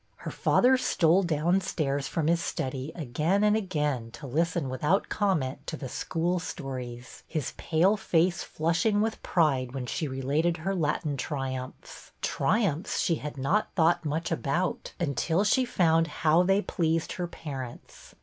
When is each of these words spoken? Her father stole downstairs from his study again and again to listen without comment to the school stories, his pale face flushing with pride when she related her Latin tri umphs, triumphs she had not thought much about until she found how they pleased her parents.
Her 0.15 0.31
father 0.31 0.77
stole 0.77 1.21
downstairs 1.21 2.07
from 2.07 2.25
his 2.25 2.41
study 2.43 2.91
again 2.95 3.43
and 3.43 3.55
again 3.55 4.09
to 4.13 4.25
listen 4.25 4.67
without 4.67 5.09
comment 5.09 5.67
to 5.67 5.77
the 5.77 5.87
school 5.87 6.39
stories, 6.39 7.21
his 7.27 7.53
pale 7.55 7.97
face 7.97 8.41
flushing 8.41 9.01
with 9.01 9.21
pride 9.21 9.75
when 9.75 9.85
she 9.85 10.07
related 10.07 10.57
her 10.57 10.73
Latin 10.73 11.17
tri 11.17 11.51
umphs, 11.51 12.09
triumphs 12.23 12.99
she 12.99 13.17
had 13.17 13.37
not 13.37 13.69
thought 13.75 14.03
much 14.03 14.31
about 14.31 14.93
until 14.99 15.43
she 15.43 15.65
found 15.65 16.07
how 16.07 16.41
they 16.41 16.63
pleased 16.63 17.11
her 17.13 17.27
parents. 17.27 18.15